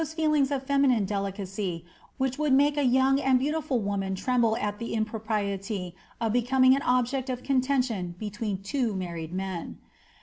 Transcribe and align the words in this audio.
145 0.03 0.25
feelings 0.25 0.49
of 0.51 0.63
feminine 0.67 1.05
delicacy 1.05 1.85
which 2.17 2.39
would 2.39 2.51
make 2.53 2.75
a 2.75 2.81
young 2.85 3.19
and 3.19 3.37
beautiful 3.37 3.79
woman 3.79 4.15
tremble 4.15 4.57
at 4.57 4.79
the 4.79 4.95
impropriety 4.95 5.95
of 6.19 6.33
becoming 6.33 6.75
an 6.75 6.81
object 6.81 7.29
of 7.29 7.43
contention 7.43 8.15
between 8.17 8.57
two 8.63 8.95
married 8.95 9.31
men. 9.31 9.77